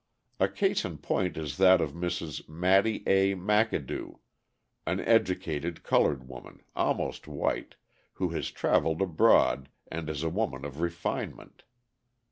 [0.39, 2.49] A case in point is that of Mrs.
[2.49, 3.35] Mattie A.
[3.35, 4.17] McAdoo,
[4.87, 7.75] an educated coloured woman, almost white,
[8.13, 11.65] who has travelled abroad, and is a woman of refinement.